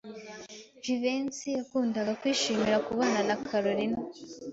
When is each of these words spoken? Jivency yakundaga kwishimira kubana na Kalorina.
Jivency 0.83 1.47
yakundaga 1.57 2.11
kwishimira 2.21 2.75
kubana 2.87 3.19
na 3.27 3.35
Kalorina. 3.47 3.99